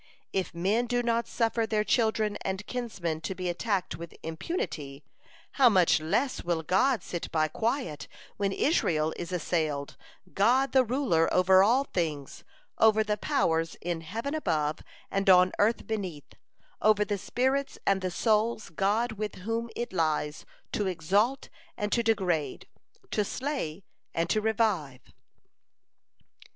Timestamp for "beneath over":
15.85-17.05